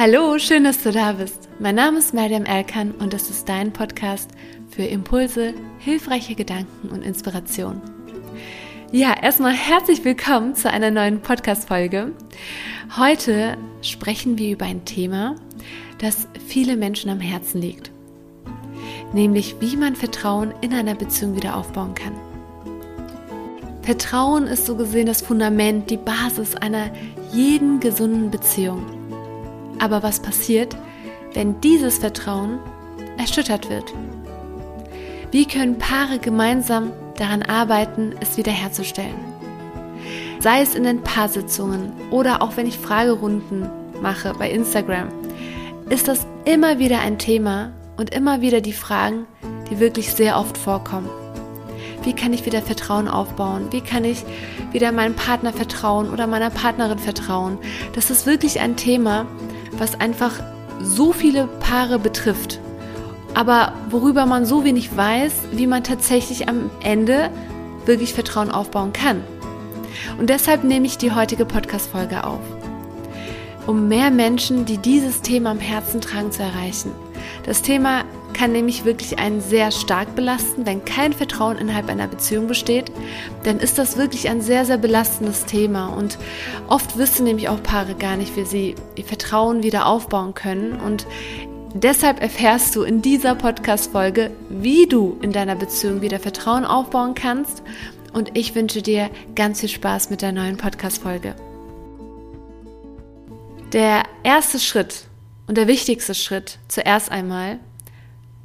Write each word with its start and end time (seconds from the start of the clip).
Hallo, 0.00 0.38
schön, 0.38 0.62
dass 0.62 0.84
du 0.84 0.92
da 0.92 1.10
bist. 1.10 1.48
Mein 1.58 1.74
Name 1.74 1.98
ist 1.98 2.14
Mariam 2.14 2.44
Erkan 2.44 2.92
und 2.92 3.12
das 3.12 3.30
ist 3.30 3.48
dein 3.48 3.72
Podcast 3.72 4.30
für 4.70 4.84
Impulse, 4.84 5.54
hilfreiche 5.80 6.36
Gedanken 6.36 6.90
und 6.90 7.02
Inspiration. 7.02 7.82
Ja, 8.92 9.16
erstmal 9.20 9.54
herzlich 9.54 10.04
willkommen 10.04 10.54
zu 10.54 10.70
einer 10.70 10.92
neuen 10.92 11.20
Podcast-Folge. 11.20 12.12
Heute 12.96 13.58
sprechen 13.82 14.38
wir 14.38 14.52
über 14.52 14.66
ein 14.66 14.84
Thema, 14.84 15.34
das 15.98 16.28
viele 16.46 16.76
Menschen 16.76 17.10
am 17.10 17.18
Herzen 17.18 17.60
liegt. 17.60 17.90
Nämlich, 19.12 19.56
wie 19.58 19.76
man 19.76 19.96
Vertrauen 19.96 20.54
in 20.60 20.74
einer 20.74 20.94
Beziehung 20.94 21.34
wieder 21.34 21.56
aufbauen 21.56 21.94
kann. 21.96 22.14
Vertrauen 23.82 24.46
ist 24.46 24.64
so 24.64 24.76
gesehen 24.76 25.06
das 25.06 25.22
Fundament, 25.22 25.90
die 25.90 25.96
Basis 25.96 26.54
einer 26.54 26.92
jeden 27.32 27.80
gesunden 27.80 28.30
Beziehung. 28.30 28.97
Aber 29.78 30.02
was 30.02 30.20
passiert, 30.20 30.76
wenn 31.34 31.60
dieses 31.60 31.98
Vertrauen 31.98 32.58
erschüttert 33.16 33.70
wird? 33.70 33.92
Wie 35.30 35.46
können 35.46 35.78
Paare 35.78 36.18
gemeinsam 36.18 36.92
daran 37.16 37.42
arbeiten, 37.42 38.14
es 38.20 38.36
wiederherzustellen? 38.36 39.38
Sei 40.40 40.62
es 40.62 40.74
in 40.74 40.84
den 40.84 41.02
Paarsitzungen 41.02 41.92
oder 42.10 42.42
auch 42.42 42.56
wenn 42.56 42.66
ich 42.66 42.78
Fragerunden 42.78 43.68
mache 44.00 44.34
bei 44.38 44.50
Instagram, 44.50 45.08
ist 45.90 46.08
das 46.08 46.26
immer 46.44 46.78
wieder 46.78 47.00
ein 47.00 47.18
Thema 47.18 47.72
und 47.96 48.14
immer 48.14 48.40
wieder 48.40 48.60
die 48.60 48.72
Fragen, 48.72 49.26
die 49.70 49.80
wirklich 49.80 50.12
sehr 50.12 50.38
oft 50.38 50.56
vorkommen. 50.56 51.08
Wie 52.04 52.12
kann 52.12 52.32
ich 52.32 52.46
wieder 52.46 52.62
Vertrauen 52.62 53.08
aufbauen? 53.08 53.66
Wie 53.70 53.80
kann 53.80 54.04
ich 54.04 54.24
wieder 54.72 54.92
meinem 54.92 55.14
Partner 55.14 55.52
vertrauen 55.52 56.10
oder 56.10 56.26
meiner 56.26 56.50
Partnerin 56.50 56.98
vertrauen? 56.98 57.58
Das 57.94 58.10
ist 58.10 58.24
wirklich 58.24 58.60
ein 58.60 58.76
Thema, 58.76 59.26
was 59.78 60.00
einfach 60.00 60.32
so 60.80 61.12
viele 61.12 61.46
Paare 61.46 61.98
betrifft, 61.98 62.60
aber 63.34 63.72
worüber 63.90 64.26
man 64.26 64.46
so 64.46 64.64
wenig 64.64 64.96
weiß, 64.96 65.32
wie 65.52 65.66
man 65.66 65.84
tatsächlich 65.84 66.48
am 66.48 66.70
Ende 66.82 67.30
wirklich 67.86 68.14
Vertrauen 68.14 68.50
aufbauen 68.50 68.92
kann. 68.92 69.22
Und 70.18 70.30
deshalb 70.30 70.64
nehme 70.64 70.86
ich 70.86 70.98
die 70.98 71.12
heutige 71.12 71.44
Podcast-Folge 71.44 72.24
auf, 72.24 72.40
um 73.66 73.88
mehr 73.88 74.10
Menschen, 74.10 74.64
die 74.64 74.78
dieses 74.78 75.22
Thema 75.22 75.50
am 75.50 75.58
Herzen 75.58 76.00
tragen, 76.00 76.32
zu 76.32 76.42
erreichen. 76.42 76.92
Das 77.44 77.62
Thema 77.62 78.04
kann 78.32 78.52
nämlich 78.52 78.84
wirklich 78.84 79.18
einen 79.18 79.40
sehr 79.40 79.70
stark 79.70 80.14
belasten. 80.14 80.66
Wenn 80.66 80.84
kein 80.84 81.12
Vertrauen 81.12 81.58
innerhalb 81.58 81.88
einer 81.88 82.06
Beziehung 82.06 82.46
besteht, 82.46 82.92
dann 83.44 83.58
ist 83.58 83.78
das 83.78 83.96
wirklich 83.96 84.28
ein 84.28 84.40
sehr, 84.40 84.64
sehr 84.64 84.78
belastendes 84.78 85.44
Thema. 85.44 85.86
Und 85.88 86.18
oft 86.68 86.98
wissen 86.98 87.24
nämlich 87.24 87.48
auch 87.48 87.62
Paare 87.62 87.94
gar 87.94 88.16
nicht, 88.16 88.36
wie 88.36 88.44
sie 88.44 88.74
ihr 88.96 89.04
Vertrauen 89.04 89.62
wieder 89.62 89.86
aufbauen 89.86 90.34
können. 90.34 90.80
Und 90.80 91.06
deshalb 91.74 92.20
erfährst 92.20 92.74
du 92.76 92.82
in 92.82 93.02
dieser 93.02 93.34
Podcast-Folge, 93.34 94.30
wie 94.48 94.86
du 94.86 95.18
in 95.22 95.32
deiner 95.32 95.56
Beziehung 95.56 96.00
wieder 96.00 96.20
Vertrauen 96.20 96.64
aufbauen 96.64 97.14
kannst. 97.14 97.62
Und 98.12 98.36
ich 98.36 98.54
wünsche 98.54 98.82
dir 98.82 99.10
ganz 99.34 99.60
viel 99.60 99.68
Spaß 99.68 100.10
mit 100.10 100.22
der 100.22 100.32
neuen 100.32 100.56
Podcast-Folge. 100.56 101.34
Der 103.72 104.04
erste 104.22 104.58
Schritt 104.58 105.04
und 105.46 105.58
der 105.58 105.66
wichtigste 105.66 106.14
Schritt 106.14 106.58
zuerst 106.68 107.10
einmal 107.10 107.58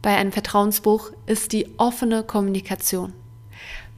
bei 0.04 0.16
einem 0.18 0.34
Vertrauensbruch 0.34 1.12
ist 1.26 1.54
die 1.54 1.68
offene 1.78 2.23
Kommunikation. 2.23 3.14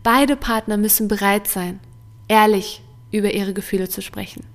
Beide 0.03 0.37
Partner 0.37 0.77
müssen 0.77 1.07
bereit 1.07 1.47
sein, 1.47 1.79
ehrlich 2.27 2.83
über 3.11 3.33
ihre 3.33 3.53
Gefühle 3.53 3.89
zu 3.89 4.01
sprechen. 4.03 4.45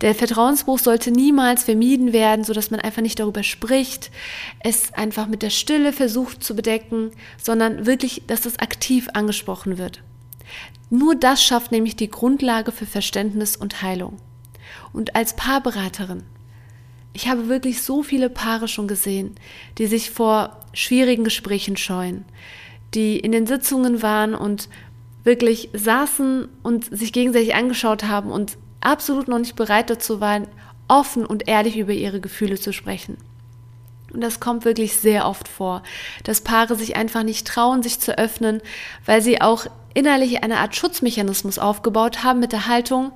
Der 0.00 0.12
Vertrauensbruch 0.12 0.80
sollte 0.80 1.12
niemals 1.12 1.62
vermieden 1.62 2.12
werden, 2.12 2.44
sodass 2.44 2.72
man 2.72 2.80
einfach 2.80 3.00
nicht 3.00 3.20
darüber 3.20 3.44
spricht, 3.44 4.10
es 4.58 4.92
einfach 4.92 5.28
mit 5.28 5.42
der 5.42 5.50
Stille 5.50 5.92
versucht 5.92 6.42
zu 6.42 6.56
bedecken, 6.56 7.12
sondern 7.40 7.86
wirklich, 7.86 8.24
dass 8.26 8.44
es 8.44 8.58
aktiv 8.58 9.08
angesprochen 9.14 9.78
wird. 9.78 10.02
Nur 10.90 11.14
das 11.14 11.44
schafft 11.44 11.70
nämlich 11.70 11.94
die 11.94 12.10
Grundlage 12.10 12.72
für 12.72 12.86
Verständnis 12.86 13.56
und 13.56 13.82
Heilung. 13.82 14.16
Und 14.92 15.14
als 15.14 15.36
Paarberaterin 15.36 16.24
ich 17.14 17.28
habe 17.28 17.48
wirklich 17.48 17.80
so 17.80 18.02
viele 18.02 18.28
Paare 18.28 18.68
schon 18.68 18.88
gesehen, 18.88 19.36
die 19.78 19.86
sich 19.86 20.10
vor 20.10 20.60
schwierigen 20.74 21.24
Gesprächen 21.24 21.76
scheuen, 21.76 22.24
die 22.92 23.18
in 23.18 23.32
den 23.32 23.46
Sitzungen 23.46 24.02
waren 24.02 24.34
und 24.34 24.68
wirklich 25.22 25.70
saßen 25.72 26.48
und 26.62 26.96
sich 26.96 27.12
gegenseitig 27.12 27.54
angeschaut 27.54 28.04
haben 28.04 28.30
und 28.30 28.58
absolut 28.80 29.28
noch 29.28 29.38
nicht 29.38 29.56
bereit 29.56 29.88
dazu 29.88 30.20
waren, 30.20 30.48
offen 30.88 31.24
und 31.24 31.48
ehrlich 31.48 31.78
über 31.78 31.92
ihre 31.92 32.20
Gefühle 32.20 32.58
zu 32.58 32.72
sprechen. 32.72 33.16
Und 34.12 34.20
das 34.20 34.38
kommt 34.38 34.64
wirklich 34.64 34.96
sehr 34.96 35.26
oft 35.26 35.48
vor, 35.48 35.82
dass 36.24 36.42
Paare 36.42 36.76
sich 36.76 36.96
einfach 36.96 37.22
nicht 37.22 37.46
trauen, 37.46 37.82
sich 37.82 38.00
zu 38.00 38.18
öffnen, 38.18 38.60
weil 39.06 39.22
sie 39.22 39.40
auch 39.40 39.66
innerlich 39.94 40.42
eine 40.42 40.58
Art 40.58 40.76
Schutzmechanismus 40.76 41.58
aufgebaut 41.58 42.22
haben 42.22 42.40
mit 42.40 42.52
der 42.52 42.66
Haltung, 42.66 43.12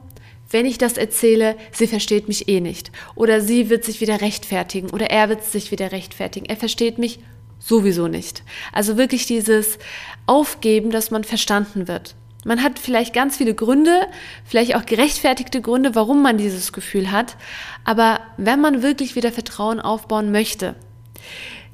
wenn 0.51 0.67
ich 0.67 0.79
das 0.79 0.97
erzähle, 0.97 1.57
sie 1.73 1.87
versteht 1.87 2.29
mich 2.29 2.49
eh 2.49 2.61
nicht. 2.61 2.91
Oder 3.15 3.41
sie 3.41 3.69
wird 3.69 3.85
sich 3.85 4.01
wieder 4.01 4.21
rechtfertigen 4.21 4.91
oder 4.91 5.11
er 5.11 5.29
wird 5.29 5.45
sich 5.45 5.71
wieder 5.71 5.93
rechtfertigen. 5.93 6.47
Er 6.47 6.57
versteht 6.57 6.99
mich 6.99 7.21
sowieso 7.59 8.09
nicht. 8.09 8.43
Also 8.73 8.97
wirklich 8.97 9.27
dieses 9.27 9.79
Aufgeben, 10.27 10.91
dass 10.91 11.11
man 11.11 11.25
verstanden 11.25 11.89
wird. 11.89 12.15
Man 12.45 12.63
hat 12.63 12.79
vielleicht 12.79 13.13
ganz 13.13 13.37
viele 13.37 13.55
Gründe, 13.55 14.07
vielleicht 14.45 14.75
auch 14.77 14.87
gerechtfertigte 14.87 15.61
Gründe, 15.61 15.95
warum 15.95 16.23
man 16.23 16.39
dieses 16.39 16.73
Gefühl 16.73 17.11
hat. 17.11 17.37
Aber 17.85 18.21
wenn 18.37 18.61
man 18.61 18.83
wirklich 18.83 19.17
wieder 19.17 19.33
Vertrauen 19.33 19.81
aufbauen 19.81 20.31
möchte, 20.31 20.77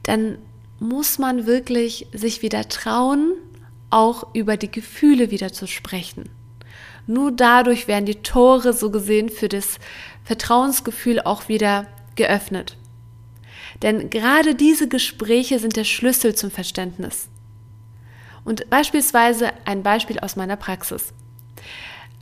dann 0.02 0.38
muss 0.80 1.18
man 1.18 1.46
wirklich 1.46 2.08
sich 2.12 2.42
wieder 2.42 2.68
trauen, 2.68 3.34
auch 3.90 4.34
über 4.34 4.56
die 4.56 4.70
Gefühle 4.70 5.30
wieder 5.30 5.52
zu 5.52 5.66
sprechen. 5.66 6.28
Nur 7.06 7.32
dadurch 7.32 7.86
werden 7.86 8.06
die 8.06 8.22
Tore 8.22 8.72
so 8.72 8.90
gesehen 8.90 9.28
für 9.28 9.48
das 9.48 9.78
Vertrauensgefühl 10.24 11.20
auch 11.20 11.48
wieder 11.48 11.86
geöffnet. 12.16 12.76
Denn 13.82 14.10
gerade 14.10 14.54
diese 14.54 14.88
Gespräche 14.88 15.58
sind 15.58 15.76
der 15.76 15.84
Schlüssel 15.84 16.34
zum 16.34 16.50
Verständnis. 16.50 17.28
Und 18.44 18.68
beispielsweise 18.70 19.50
ein 19.64 19.82
Beispiel 19.82 20.18
aus 20.20 20.36
meiner 20.36 20.56
Praxis. 20.56 21.12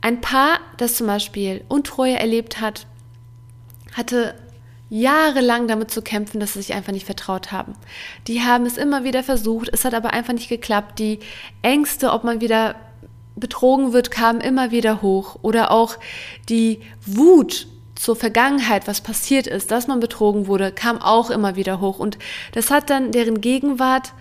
Ein 0.01 0.19
Paar, 0.19 0.59
das 0.77 0.95
zum 0.95 1.07
Beispiel 1.07 1.63
Untreue 1.69 2.17
erlebt 2.17 2.59
hat, 2.59 2.87
hatte 3.93 4.35
jahrelang 4.89 5.67
damit 5.67 5.91
zu 5.91 6.01
kämpfen, 6.01 6.39
dass 6.39 6.53
sie 6.53 6.61
sich 6.61 6.73
einfach 6.73 6.91
nicht 6.91 7.05
vertraut 7.05 7.51
haben. 7.51 7.73
Die 8.27 8.41
haben 8.41 8.65
es 8.65 8.77
immer 8.77 9.03
wieder 9.03 9.23
versucht, 9.23 9.69
es 9.71 9.85
hat 9.85 9.93
aber 9.93 10.13
einfach 10.13 10.33
nicht 10.33 10.49
geklappt. 10.49 10.99
Die 10.99 11.19
Ängste, 11.61 12.11
ob 12.11 12.23
man 12.23 12.41
wieder 12.41 12.75
betrogen 13.35 13.93
wird, 13.93 14.11
kam 14.11 14.39
immer 14.39 14.71
wieder 14.71 15.01
hoch. 15.01 15.37
Oder 15.41 15.71
auch 15.71 15.97
die 16.49 16.81
Wut 17.05 17.67
zur 17.95 18.15
Vergangenheit, 18.15 18.87
was 18.87 19.01
passiert 19.01 19.47
ist, 19.47 19.71
dass 19.71 19.87
man 19.87 19.99
betrogen 19.99 20.47
wurde, 20.47 20.71
kam 20.71 21.01
auch 21.01 21.29
immer 21.29 21.55
wieder 21.55 21.79
hoch. 21.79 21.99
Und 21.99 22.17
das 22.51 22.69
hat 22.71 22.89
dann 22.89 23.11
deren 23.11 23.41
Gegenwart 23.41 24.13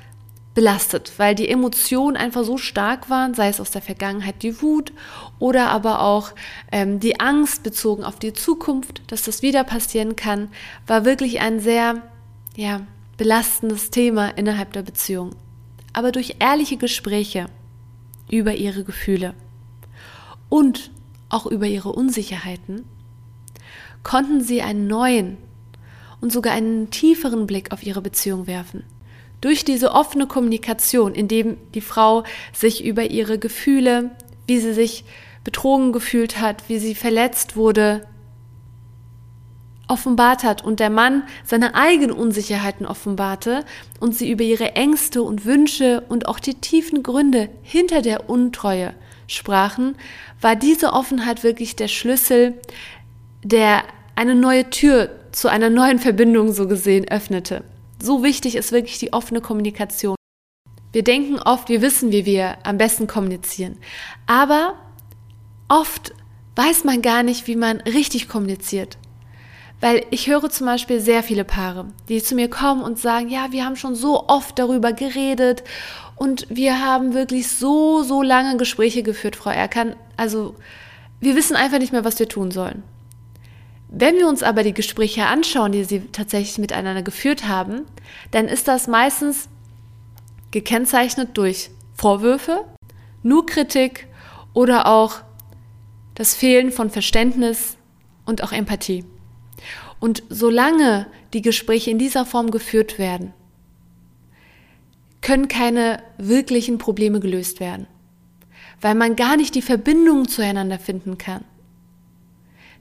belastet, 0.54 1.14
weil 1.16 1.34
die 1.34 1.48
Emotionen 1.48 2.16
einfach 2.16 2.44
so 2.44 2.58
stark 2.58 3.08
waren, 3.08 3.34
sei 3.34 3.48
es 3.48 3.60
aus 3.60 3.70
der 3.70 3.82
Vergangenheit 3.82 4.42
die 4.42 4.60
Wut 4.60 4.92
oder 5.38 5.70
aber 5.70 6.02
auch 6.02 6.32
ähm, 6.70 7.00
die 7.00 7.20
Angst 7.20 7.62
bezogen 7.62 8.04
auf 8.04 8.18
die 8.18 8.34
Zukunft, 8.34 9.00
dass 9.10 9.22
das 9.22 9.42
wieder 9.42 9.64
passieren 9.64 10.14
kann, 10.14 10.48
war 10.86 11.04
wirklich 11.04 11.40
ein 11.40 11.60
sehr 11.60 12.02
ja, 12.54 12.82
belastendes 13.16 13.90
Thema 13.90 14.28
innerhalb 14.28 14.72
der 14.74 14.82
Beziehung. 14.82 15.34
Aber 15.94 16.12
durch 16.12 16.36
ehrliche 16.38 16.76
Gespräche, 16.76 17.46
über 18.32 18.54
ihre 18.54 18.82
Gefühle 18.82 19.34
und 20.49 20.90
auch 21.29 21.46
über 21.46 21.67
ihre 21.67 21.93
Unsicherheiten, 21.93 22.84
konnten 24.02 24.40
sie 24.40 24.62
einen 24.62 24.88
neuen 24.88 25.37
und 26.20 26.32
sogar 26.32 26.55
einen 26.55 26.90
tieferen 26.90 27.46
Blick 27.46 27.73
auf 27.73 27.84
ihre 27.84 28.00
Beziehung 28.00 28.46
werfen. 28.46 28.82
Durch 29.40 29.64
diese 29.64 29.93
offene 29.93 30.26
Kommunikation, 30.26 31.14
in 31.14 31.29
dem 31.29 31.56
die 31.75 31.81
Frau 31.81 32.25
sich 32.52 32.84
über 32.84 33.11
ihre 33.11 33.38
Gefühle, 33.38 34.11
wie 34.46 34.58
sie 34.58 34.73
sich 34.73 35.05
betrogen 35.44 35.93
gefühlt 35.93 36.40
hat, 36.40 36.69
wie 36.69 36.78
sie 36.78 36.94
verletzt 36.94 37.56
wurde, 37.56 38.06
offenbart 39.92 40.42
hat 40.42 40.64
und 40.64 40.80
der 40.80 40.88
Mann 40.88 41.24
seine 41.44 41.74
eigenen 41.74 42.12
Unsicherheiten 42.12 42.86
offenbarte 42.86 43.64
und 44.00 44.16
sie 44.16 44.30
über 44.30 44.42
ihre 44.42 44.72
Ängste 44.72 45.22
und 45.22 45.44
Wünsche 45.44 46.02
und 46.08 46.26
auch 46.26 46.40
die 46.40 46.54
tiefen 46.54 47.02
Gründe 47.02 47.50
hinter 47.62 48.00
der 48.00 48.30
Untreue 48.30 48.94
sprachen, 49.26 49.96
war 50.40 50.56
diese 50.56 50.94
Offenheit 50.94 51.44
wirklich 51.44 51.76
der 51.76 51.88
Schlüssel, 51.88 52.54
der 53.44 53.82
eine 54.16 54.34
neue 54.34 54.70
Tür 54.70 55.10
zu 55.30 55.48
einer 55.48 55.68
neuen 55.68 55.98
Verbindung 55.98 56.52
so 56.52 56.66
gesehen 56.66 57.06
öffnete. 57.08 57.62
So 58.02 58.22
wichtig 58.22 58.56
ist 58.56 58.72
wirklich 58.72 58.98
die 58.98 59.12
offene 59.12 59.42
Kommunikation. 59.42 60.16
Wir 60.92 61.04
denken 61.04 61.38
oft, 61.38 61.68
wir 61.68 61.82
wissen, 61.82 62.12
wie 62.12 62.24
wir 62.24 62.56
am 62.64 62.78
besten 62.78 63.06
kommunizieren. 63.06 63.76
Aber 64.26 64.74
oft 65.68 66.14
weiß 66.56 66.84
man 66.84 67.02
gar 67.02 67.22
nicht, 67.22 67.46
wie 67.46 67.56
man 67.56 67.82
richtig 67.82 68.28
kommuniziert 68.28 68.98
Weil 69.82 70.06
ich 70.11 70.29
höre 70.29 70.49
zum 70.49 70.67
Beispiel 70.67 71.00
sehr 71.00 71.25
viele 71.25 71.43
Paare, 71.43 71.87
die 72.08 72.23
zu 72.23 72.37
mir 72.37 72.49
kommen 72.49 72.82
und 72.82 73.00
sagen, 73.00 73.29
ja, 73.29 73.50
wir 73.50 73.64
haben 73.64 73.75
schon 73.75 73.96
so 73.96 74.29
oft 74.29 74.56
darüber 74.56 74.93
geredet 74.93 75.64
und 76.14 76.46
wir 76.49 76.81
haben 76.81 77.14
wirklich 77.14 77.49
so, 77.49 78.05
so 78.05 78.23
lange 78.23 78.56
Gespräche 78.56 79.02
geführt, 79.02 79.34
Frau 79.34 79.50
Erkan. 79.50 79.96
Also 80.17 80.55
wir 81.19 81.34
wissen 81.34 81.56
einfach 81.56 81.81
nicht 81.81 81.93
mehr, 81.93 82.05
was 82.05 82.20
wir 82.20 82.29
tun 82.29 82.52
sollen. 82.52 82.84
Wenn 83.88 84.14
wir 84.14 84.29
uns 84.29 84.44
aber 84.44 84.62
die 84.62 84.73
Gespräche 84.73 85.26
anschauen, 85.26 85.73
die 85.73 85.82
sie 85.82 86.00
tatsächlich 86.12 86.58
miteinander 86.58 87.02
geführt 87.02 87.49
haben, 87.49 87.82
dann 88.31 88.46
ist 88.46 88.69
das 88.69 88.87
meistens 88.87 89.49
gekennzeichnet 90.52 91.31
durch 91.37 91.70
Vorwürfe, 91.94 92.64
nur 93.25 93.46
Kritik 93.46 94.06
oder 94.55 94.87
auch 94.87 95.17
das 96.14 96.37
Fehlen 96.37 96.70
von 96.70 96.88
Verständnis 96.88 97.76
und 98.26 98.44
auch 98.44 98.52
Empathie. 98.52 99.05
Und 100.02 100.25
solange 100.31 101.06
die 101.32 101.43
Gespräche 101.43 101.93
in 101.93 101.99
dieser 102.00 102.26
Form 102.26 102.50
geführt 102.50 102.99
werden, 102.99 103.32
können 105.20 105.46
keine 105.46 106.02
wirklichen 106.19 106.78
Probleme 106.78 107.20
gelöst 107.20 107.60
werden, 107.60 107.87
weil 108.81 108.96
man 108.96 109.14
gar 109.14 109.37
nicht 109.37 109.54
die 109.54 109.62
Verbindung 109.62 110.26
zueinander 110.26 110.81
finden 110.81 111.19
kann. 111.19 111.44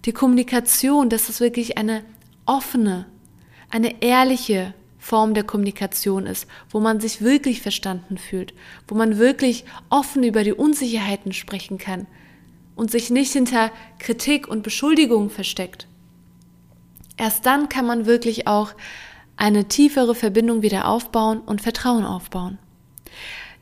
Die 0.06 0.14
Kommunikation, 0.14 1.10
dass 1.10 1.30
es 1.30 1.42
wirklich 1.42 1.78
eine 1.78 2.04
offene, 2.48 3.06
eine 3.70 4.02
ehrliche 4.02 4.74
Form 4.98 5.36
der 5.36 5.44
Kommunikation 5.44 6.26
ist, 6.26 6.48
wo 6.72 6.80
man 6.80 7.00
sich 7.00 7.22
wirklich 7.22 7.62
verstanden 7.62 8.18
fühlt, 8.18 8.56
wo 8.88 8.96
man 8.96 9.20
wirklich 9.20 9.64
offen 9.92 10.24
über 10.24 10.44
die 10.44 10.54
Unsicherheiten 10.54 11.34
sprechen 11.34 11.78
kann 11.78 12.08
und 12.76 12.90
sich 12.90 13.12
nicht 13.12 13.32
hinter 13.32 13.70
Kritik 14.00 14.48
und 14.48 14.64
Beschuldigung 14.64 15.30
versteckt. 15.30 15.88
Erst 17.18 17.46
dann 17.46 17.70
kann 17.70 17.86
man 17.86 18.06
wirklich 18.06 18.48
auch 18.48 18.72
eine 19.38 19.68
tiefere 19.68 20.16
Verbindung 20.16 20.62
wieder 20.62 20.88
aufbauen 20.88 21.40
und 21.40 21.62
Vertrauen 21.62 22.06
aufbauen. 22.06 22.58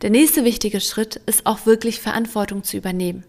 Der 0.01 0.09
nächste 0.09 0.45
wichtige 0.45 0.79
Schritt 0.79 1.17
ist 1.25 1.45
auch 1.45 1.65
wirklich 1.65 1.99
Verantwortung 1.99 2.63
zu 2.63 2.77
übernehmen. 2.77 3.23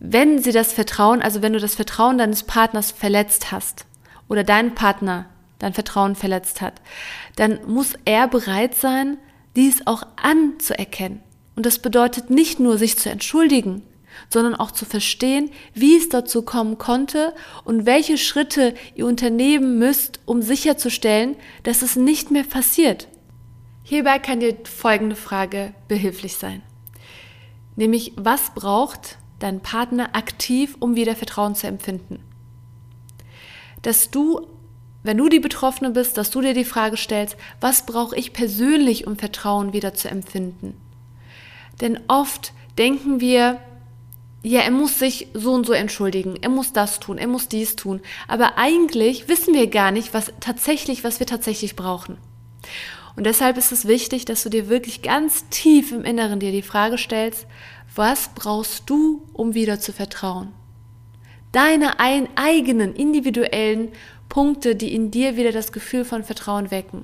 Wenn 0.00 0.42
sie 0.42 0.52
das 0.52 0.72
Vertrauen, 0.72 1.22
also 1.22 1.42
wenn 1.42 1.52
du 1.52 1.60
das 1.60 1.74
Vertrauen 1.74 2.18
deines 2.18 2.44
Partners 2.44 2.90
verletzt 2.90 3.50
hast 3.50 3.86
oder 4.28 4.44
dein 4.44 4.74
Partner 4.74 5.26
dein 5.58 5.74
Vertrauen 5.74 6.14
verletzt 6.14 6.60
hat, 6.60 6.74
dann 7.36 7.58
muss 7.66 7.94
er 8.04 8.28
bereit 8.28 8.76
sein, 8.76 9.18
dies 9.56 9.86
auch 9.86 10.04
anzuerkennen. 10.16 11.20
Und 11.56 11.66
das 11.66 11.80
bedeutet 11.80 12.30
nicht 12.30 12.60
nur, 12.60 12.78
sich 12.78 12.96
zu 12.96 13.10
entschuldigen, 13.10 13.82
sondern 14.28 14.54
auch 14.54 14.70
zu 14.70 14.84
verstehen, 14.84 15.50
wie 15.74 15.96
es 15.96 16.08
dazu 16.08 16.42
kommen 16.42 16.78
konnte 16.78 17.34
und 17.64 17.86
welche 17.86 18.18
Schritte 18.18 18.74
ihr 18.94 19.06
unternehmen 19.06 19.78
müsst, 19.78 20.20
um 20.24 20.42
sicherzustellen, 20.42 21.36
dass 21.62 21.82
es 21.82 21.96
nicht 21.96 22.30
mehr 22.30 22.44
passiert. 22.44 23.08
Hierbei 23.82 24.18
kann 24.18 24.40
dir 24.40 24.54
folgende 24.64 25.16
Frage 25.16 25.72
behilflich 25.88 26.36
sein. 26.36 26.62
Nämlich, 27.76 28.12
was 28.16 28.50
braucht 28.54 29.18
dein 29.38 29.60
Partner 29.60 30.14
aktiv, 30.14 30.76
um 30.80 30.96
wieder 30.96 31.16
Vertrauen 31.16 31.54
zu 31.54 31.66
empfinden? 31.66 32.18
Dass 33.82 34.10
du, 34.10 34.46
wenn 35.04 35.16
du 35.16 35.28
die 35.28 35.38
Betroffene 35.38 35.90
bist, 35.90 36.18
dass 36.18 36.30
du 36.30 36.40
dir 36.40 36.54
die 36.54 36.64
Frage 36.64 36.96
stellst, 36.96 37.36
was 37.60 37.86
brauche 37.86 38.16
ich 38.16 38.32
persönlich, 38.32 39.06
um 39.06 39.16
Vertrauen 39.16 39.72
wieder 39.72 39.94
zu 39.94 40.10
empfinden? 40.10 40.76
Denn 41.80 42.00
oft 42.08 42.52
denken 42.76 43.20
wir, 43.20 43.60
ja, 44.42 44.60
er 44.60 44.70
muss 44.70 44.98
sich 44.98 45.28
so 45.34 45.52
und 45.52 45.66
so 45.66 45.72
entschuldigen, 45.72 46.36
er 46.40 46.48
muss 46.48 46.72
das 46.72 47.00
tun, 47.00 47.18
er 47.18 47.26
muss 47.26 47.48
dies 47.48 47.74
tun. 47.76 48.00
Aber 48.28 48.56
eigentlich 48.56 49.28
wissen 49.28 49.52
wir 49.52 49.66
gar 49.66 49.90
nicht, 49.90 50.14
was 50.14 50.32
tatsächlich, 50.40 51.02
was 51.02 51.18
wir 51.18 51.26
tatsächlich 51.26 51.74
brauchen. 51.74 52.18
Und 53.16 53.24
deshalb 53.24 53.56
ist 53.56 53.72
es 53.72 53.88
wichtig, 53.88 54.26
dass 54.26 54.44
du 54.44 54.48
dir 54.48 54.68
wirklich 54.68 55.02
ganz 55.02 55.48
tief 55.48 55.90
im 55.90 56.04
Inneren 56.04 56.38
dir 56.38 56.52
die 56.52 56.62
Frage 56.62 56.98
stellst, 56.98 57.46
was 57.96 58.30
brauchst 58.34 58.88
du, 58.88 59.26
um 59.32 59.54
wieder 59.54 59.80
zu 59.80 59.92
vertrauen? 59.92 60.52
Deine 61.50 61.98
ein, 61.98 62.28
eigenen 62.36 62.94
individuellen 62.94 63.88
Punkte, 64.28 64.76
die 64.76 64.94
in 64.94 65.10
dir 65.10 65.36
wieder 65.36 65.50
das 65.50 65.72
Gefühl 65.72 66.04
von 66.04 66.22
Vertrauen 66.22 66.70
wecken. 66.70 67.02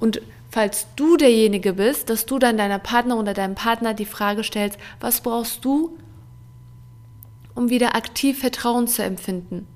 Und 0.00 0.22
falls 0.50 0.86
du 0.96 1.18
derjenige 1.18 1.74
bist, 1.74 2.08
dass 2.08 2.24
du 2.24 2.38
dann 2.38 2.56
deiner 2.56 2.78
Partner 2.78 3.18
oder 3.18 3.34
deinem 3.34 3.54
Partner 3.54 3.92
die 3.92 4.06
Frage 4.06 4.44
stellst, 4.44 4.78
was 5.00 5.20
brauchst 5.20 5.62
du, 5.64 5.98
um 7.56 7.70
wieder 7.70 7.96
aktiv 7.96 8.38
Vertrauen 8.38 8.86
zu 8.86 9.02
empfinden. 9.02 9.66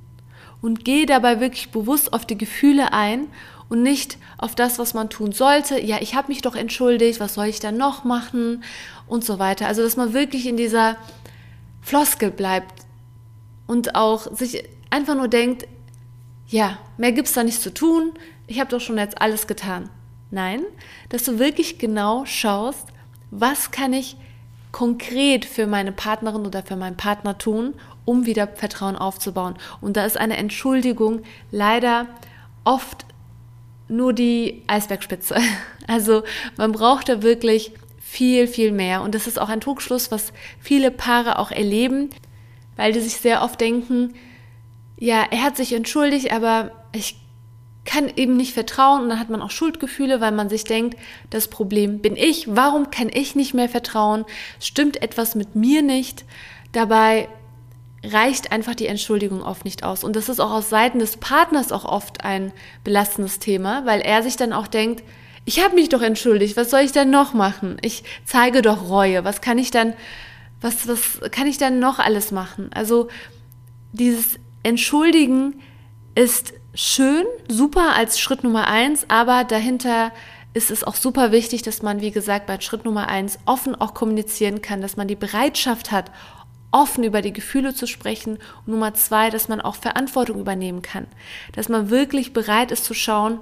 Und 0.63 0.85
gehe 0.85 1.07
dabei 1.07 1.41
wirklich 1.41 1.71
bewusst 1.71 2.13
auf 2.13 2.27
die 2.27 2.39
Gefühle 2.39 2.93
ein 2.93 3.27
und 3.69 3.83
nicht 3.83 4.19
auf 4.37 4.55
das, 4.55 4.79
was 4.79 4.95
man 4.95 5.09
tun 5.09 5.33
sollte. 5.33 5.81
Ja, 5.81 5.99
ich 6.01 6.15
habe 6.15 6.29
mich 6.29 6.43
doch 6.43 6.55
entschuldigt, 6.55 7.19
was 7.19 7.35
soll 7.35 7.47
ich 7.47 7.61
dann 7.61 7.77
noch 7.77 8.05
machen 8.05 8.63
und 9.07 9.25
so 9.25 9.39
weiter. 9.39 9.67
Also, 9.67 9.83
dass 9.83 9.97
man 9.97 10.13
wirklich 10.13 10.47
in 10.47 10.57
dieser 10.57 10.97
Floskel 11.81 12.31
bleibt 12.31 12.85
und 13.67 13.95
auch 13.95 14.35
sich 14.37 14.65
einfach 14.91 15.15
nur 15.15 15.29
denkt, 15.29 15.67
ja, 16.47 16.79
mehr 16.99 17.13
gibt 17.13 17.29
es 17.29 17.35
da 17.35 17.43
nicht 17.45 17.63
zu 17.63 17.73
tun, 17.73 18.13
ich 18.47 18.59
habe 18.59 18.71
doch 18.71 18.81
schon 18.81 18.99
jetzt 18.99 19.23
alles 19.23 19.47
getan. 19.47 19.89
Nein, 20.31 20.63
dass 21.09 21.25
du 21.25 21.39
wirklich 21.39 21.79
genau 21.79 22.25
schaust, 22.27 22.87
was 23.31 23.71
kann 23.71 23.93
ich 23.93 24.17
konkret 24.73 25.45
für 25.45 25.67
meine 25.67 25.93
Partnerin 25.93 26.47
oder 26.47 26.63
für 26.63 26.77
meinen 26.77 26.97
Partner 26.97 27.37
tun, 27.39 27.75
um 28.05 28.27
wieder 28.27 28.49
Vertrauen 28.49 28.97
aufzubauen. 28.97 29.55
Und 29.81 29.97
da 29.97 30.05
ist 30.05 30.17
eine 30.17 30.37
Entschuldigung 30.37 31.23
leider 31.51 32.07
oft 32.65 33.07
nur 33.89 34.13
die 34.13 34.63
Eisbergspitze. 34.67 35.37
Also 35.87 36.23
man 36.57 36.71
braucht 36.71 37.09
da 37.09 37.21
wirklich 37.21 37.73
viel, 37.99 38.47
viel 38.47 38.71
mehr. 38.71 39.03
Und 39.03 39.17
das 39.17 39.27
ist 39.27 39.41
auch 39.41 39.49
ein 39.49 39.61
Trugschluss, 39.61 40.13
was 40.13 40.33
viele 40.61 40.93
Paare 40.93 41.37
auch 41.37 41.51
erleben, 41.51 42.11
weil 42.77 42.93
die 42.93 43.01
sich 43.01 43.17
sehr 43.17 43.43
oft 43.43 43.61
denken, 43.61 44.15
ja, 44.97 45.25
er 45.33 45.43
hat 45.43 45.57
sich 45.57 45.73
entschuldigt, 45.73 46.33
aber 46.33 46.71
ich 46.93 47.17
kann 47.85 48.11
eben 48.15 48.37
nicht 48.37 48.55
vertrauen 48.55 49.03
und 49.03 49.09
dann 49.09 49.19
hat 49.19 49.31
man 49.31 49.43
auch 49.43 49.51
Schuldgefühle, 49.51 50.21
weil 50.21 50.33
man 50.33 50.49
sich 50.49 50.65
denkt, 50.65 50.99
das 51.31 51.49
Problem 51.49 52.01
bin 52.01 52.17
ich, 52.17 52.55
warum 52.55 52.91
kann 52.91 53.09
ich 53.13 53.35
nicht 53.35 53.55
mehr 53.55 53.69
vertrauen? 53.69 54.25
Stimmt 54.61 55.03
etwas 55.03 55.35
mit 55.35 55.57
mir 55.57 55.83
nicht? 55.83 56.25
Dabei 56.73 57.29
reicht 58.05 58.53
einfach 58.53 58.75
die 58.75 58.87
Entschuldigung 58.87 59.43
oft 59.43 59.65
nicht 59.65 59.85
aus. 59.85 60.05
Und 60.05 60.17
das 60.17 60.29
ist 60.29 60.41
auch 60.41 60.51
aus 60.51 60.71
Seiten 60.71 60.99
des 60.99 61.17
Partners 61.19 61.73
auch 61.73 61.85
oft 61.85 62.25
ein 62.25 62.53
belastendes 62.85 63.39
Thema, 63.39 63.85
weil 63.87 64.01
er 64.01 64.23
sich 64.23 64.37
dann 64.37 64.53
auch 64.53 64.67
denkt, 64.67 65.03
ich 65.45 65.63
habe 65.63 65.75
mich 65.75 65.89
doch 65.89 66.03
entschuldigt, 66.03 66.57
was 66.57 66.71
soll 66.71 66.81
ich 66.81 66.93
denn 66.93 67.11
noch 67.11 67.35
machen? 67.35 67.79
Ich 67.83 68.05
zeige 68.25 68.63
doch 68.63 68.89
Reue, 68.89 69.25
was 69.25 69.41
kann 69.41 69.59
ich 69.59 69.71
dann, 69.71 69.95
was, 70.61 70.87
was 70.87 71.21
kann 71.31 71.47
ich 71.47 71.59
dann 71.59 71.79
noch 71.79 71.99
alles 71.99 72.31
machen? 72.31 72.71
Also 72.73 73.09
dieses 73.93 74.39
Entschuldigen 74.63 75.55
ist 76.15 76.53
schön, 76.75 77.25
super 77.49 77.95
als 77.97 78.21
Schritt 78.21 78.45
Nummer 78.45 78.67
eins, 78.67 79.07
aber 79.09 79.45
dahinter 79.45 80.13
ist 80.53 80.71
es 80.71 80.83
auch 80.83 80.97
super 80.97 81.33
wichtig, 81.33 81.63
dass 81.63 81.83
man, 81.83 82.01
wie 82.01 82.11
gesagt, 82.11 82.47
bei 82.47 82.61
Schritt 82.61 82.85
Nummer 82.85 83.09
eins 83.09 83.39
offen 83.47 83.75
auch 83.75 83.95
kommunizieren 83.95 84.63
kann, 84.63 84.81
dass 84.81 84.97
man 84.97 85.09
die 85.09 85.17
Bereitschaft 85.17 85.93
hat, 85.93 86.11
offen 86.73 87.05
über 87.05 87.23
die 87.23 87.33
Gefühle 87.33 87.75
zu 87.75 87.87
sprechen. 87.87 88.39
Und 88.67 88.69
Nummer 88.69 88.95
zwei, 88.95 89.31
dass 89.31 89.49
man 89.49 89.61
auch 89.61 89.77
Verantwortung 89.77 90.41
übernehmen 90.41 90.83
kann, 90.83 91.07
dass 91.53 91.69
man 91.69 91.91
wirklich 91.91 92.33
bereit 92.33 92.71
ist 92.73 92.85
zu 92.85 92.95
schauen 92.95 93.39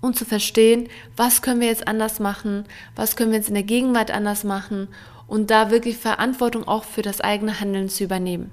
und 0.00 0.16
zu 0.16 0.24
verstehen, 0.24 0.88
was 1.16 1.42
können 1.42 1.60
wir 1.60 1.68
jetzt 1.68 1.88
anders 1.88 2.20
machen, 2.20 2.64
was 2.96 3.16
können 3.16 3.30
wir 3.30 3.38
jetzt 3.38 3.48
in 3.48 3.54
der 3.54 3.62
Gegenwart 3.62 4.10
anders 4.10 4.44
machen 4.44 4.88
und 5.26 5.50
da 5.50 5.70
wirklich 5.70 5.96
Verantwortung 5.96 6.66
auch 6.66 6.84
für 6.84 7.02
das 7.02 7.20
eigene 7.20 7.60
Handeln 7.60 7.88
zu 7.88 8.04
übernehmen. 8.04 8.50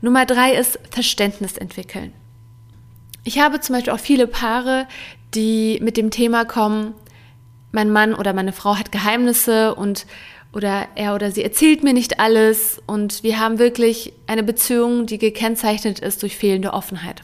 Nummer 0.00 0.24
drei 0.24 0.54
ist 0.54 0.78
Verständnis 0.90 1.56
entwickeln. 1.56 2.12
Ich 3.24 3.38
habe 3.38 3.60
zum 3.60 3.74
Beispiel 3.74 3.92
auch 3.92 4.00
viele 4.00 4.26
Paare, 4.26 4.86
die 5.34 5.78
mit 5.82 5.96
dem 5.96 6.10
Thema 6.10 6.44
kommen, 6.44 6.94
mein 7.72 7.90
Mann 7.90 8.14
oder 8.14 8.32
meine 8.32 8.52
Frau 8.52 8.76
hat 8.76 8.90
Geheimnisse 8.92 9.74
und 9.74 10.06
oder 10.52 10.88
er 10.96 11.14
oder 11.14 11.30
sie 11.30 11.44
erzählt 11.44 11.84
mir 11.84 11.92
nicht 11.92 12.18
alles 12.18 12.82
und 12.86 13.22
wir 13.22 13.38
haben 13.38 13.60
wirklich 13.60 14.12
eine 14.26 14.42
Beziehung, 14.42 15.06
die 15.06 15.18
gekennzeichnet 15.18 16.00
ist 16.00 16.22
durch 16.22 16.36
fehlende 16.36 16.72
Offenheit. 16.72 17.22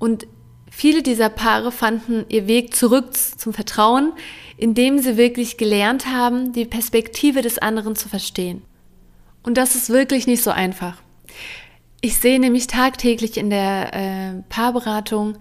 Und 0.00 0.26
viele 0.70 1.02
dieser 1.02 1.28
Paare 1.28 1.70
fanden 1.70 2.24
ihr 2.28 2.48
Weg 2.48 2.74
zurück 2.74 3.16
zum 3.16 3.52
Vertrauen, 3.52 4.12
indem 4.56 4.98
sie 4.98 5.16
wirklich 5.16 5.56
gelernt 5.58 6.06
haben, 6.06 6.52
die 6.52 6.64
Perspektive 6.64 7.42
des 7.42 7.58
anderen 7.58 7.94
zu 7.94 8.08
verstehen. 8.08 8.62
Und 9.44 9.56
das 9.56 9.76
ist 9.76 9.90
wirklich 9.90 10.26
nicht 10.26 10.42
so 10.42 10.50
einfach. 10.50 11.00
Ich 12.00 12.18
sehe 12.18 12.38
nämlich 12.38 12.68
tagtäglich 12.68 13.36
in 13.36 13.50
der 13.50 13.94
äh, 13.94 14.42
Paarberatung, 14.48 15.36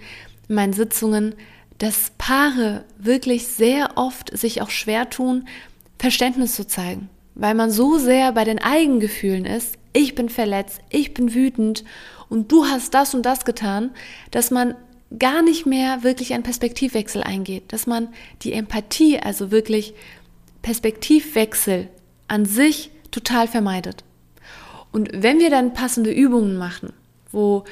in 0.50 0.56
meinen 0.56 0.74
Sitzungen, 0.74 1.36
dass 1.78 2.12
Paare 2.18 2.84
wirklich 2.98 3.48
sehr 3.48 3.92
oft 3.96 4.36
sich 4.36 4.62
auch 4.62 4.72
schwer 4.72 5.10
tun, 5.10 5.48
Verständnis 6.00 6.56
zu 6.56 6.66
zeigen. 6.66 7.10
weil 7.40 7.54
man 7.54 7.70
so 7.70 8.00
sehr 8.00 8.32
bei 8.32 8.44
den 8.44 8.58
Eigengefühlen 8.58 9.46
ist, 9.46 9.78
ich 9.94 10.16
bin 10.16 10.30
verletzt, 10.30 10.80
ich 10.90 11.14
bin 11.14 11.36
wütend 11.36 11.84
und 12.30 12.52
du 12.52 12.66
hast 12.66 12.94
das 12.96 13.14
und 13.14 13.28
das 13.28 13.46
getan, 13.46 13.92
dass 14.32 14.50
man 14.50 14.76
gar 15.20 15.44
nicht 15.44 15.66
mehr 15.66 16.04
wirklich 16.04 16.34
einen 16.34 16.44
Perspektivwechsel 16.44 17.22
eingeht, 17.22 17.72
dass 17.72 17.86
man 17.86 18.10
die 18.42 18.54
Empathie, 18.54 19.20
also 19.20 19.52
wirklich 19.52 19.94
Perspektivwechsel 20.64 21.90
an 22.28 22.46
sich 22.46 22.90
total 23.12 23.48
vermeidet. 23.48 24.04
Und 24.92 25.10
wenn 25.14 25.40
wir 25.40 25.50
dann 25.50 25.74
passende 25.74 26.12
Übungen 26.12 26.58
machen, 26.58 26.94
wo 27.32 27.64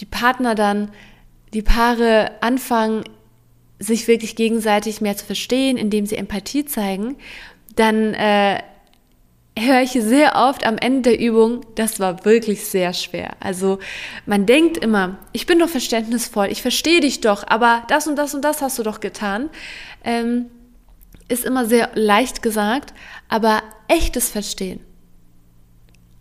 die 0.00 0.06
Partner 0.06 0.54
dann, 0.54 0.90
die 1.52 1.62
Paare 1.62 2.32
anfangen, 2.40 3.04
sich 3.78 4.08
wirklich 4.08 4.36
gegenseitig 4.36 5.00
mehr 5.00 5.16
zu 5.16 5.26
verstehen, 5.26 5.76
indem 5.76 6.06
sie 6.06 6.16
Empathie 6.16 6.64
zeigen, 6.64 7.16
dann 7.76 8.14
äh, 8.14 8.60
höre 9.58 9.82
ich 9.82 9.92
sehr 9.92 10.34
oft 10.36 10.66
am 10.66 10.78
Ende 10.78 11.10
der 11.10 11.20
Übung, 11.20 11.60
das 11.76 12.00
war 12.00 12.24
wirklich 12.24 12.64
sehr 12.64 12.92
schwer. 12.92 13.36
Also 13.40 13.78
man 14.26 14.46
denkt 14.46 14.76
immer, 14.78 15.18
ich 15.32 15.46
bin 15.46 15.58
doch 15.58 15.68
verständnisvoll, 15.68 16.48
ich 16.50 16.62
verstehe 16.62 17.00
dich 17.00 17.20
doch, 17.20 17.46
aber 17.46 17.84
das 17.88 18.06
und 18.06 18.16
das 18.16 18.34
und 18.34 18.42
das 18.42 18.62
hast 18.62 18.78
du 18.78 18.82
doch 18.82 19.00
getan. 19.00 19.50
Ähm, 20.04 20.46
ist 21.28 21.44
immer 21.44 21.64
sehr 21.64 21.90
leicht 21.94 22.42
gesagt, 22.42 22.92
aber 23.28 23.62
echtes 23.88 24.28
Verstehen, 24.28 24.80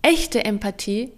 echte 0.03 0.45
Empathie, 0.45 1.11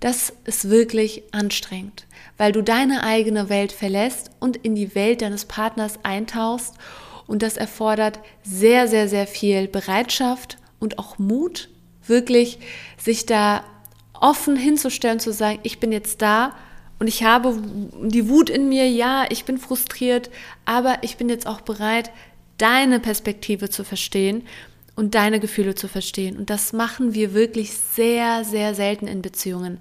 das 0.00 0.32
ist 0.44 0.70
wirklich 0.70 1.22
anstrengend, 1.32 2.06
weil 2.36 2.52
du 2.52 2.62
deine 2.62 3.04
eigene 3.04 3.48
Welt 3.48 3.72
verlässt 3.72 4.30
und 4.40 4.56
in 4.56 4.74
die 4.74 4.94
Welt 4.94 5.22
deines 5.22 5.44
Partners 5.44 6.00
eintauchst. 6.02 6.74
Und 7.26 7.42
das 7.42 7.56
erfordert 7.56 8.20
sehr, 8.42 8.88
sehr, 8.88 9.08
sehr 9.08 9.26
viel 9.26 9.68
Bereitschaft 9.68 10.58
und 10.78 10.98
auch 10.98 11.18
Mut, 11.18 11.68
wirklich 12.06 12.58
sich 12.96 13.26
da 13.26 13.64
offen 14.14 14.56
hinzustellen, 14.56 15.20
zu 15.20 15.32
sagen, 15.32 15.58
ich 15.62 15.78
bin 15.78 15.92
jetzt 15.92 16.22
da 16.22 16.54
und 16.98 17.06
ich 17.06 17.22
habe 17.22 17.60
die 18.02 18.28
Wut 18.28 18.50
in 18.50 18.68
mir, 18.68 18.88
ja, 18.88 19.26
ich 19.28 19.44
bin 19.44 19.58
frustriert, 19.58 20.30
aber 20.64 20.98
ich 21.02 21.16
bin 21.16 21.28
jetzt 21.28 21.46
auch 21.46 21.60
bereit, 21.60 22.10
deine 22.56 22.98
Perspektive 22.98 23.68
zu 23.68 23.84
verstehen 23.84 24.46
und 24.98 25.14
deine 25.14 25.38
Gefühle 25.38 25.76
zu 25.76 25.86
verstehen. 25.86 26.36
Und 26.36 26.50
das 26.50 26.72
machen 26.72 27.14
wir 27.14 27.32
wirklich 27.32 27.72
sehr, 27.72 28.42
sehr 28.42 28.74
selten 28.74 29.06
in 29.06 29.22
Beziehungen. 29.22 29.78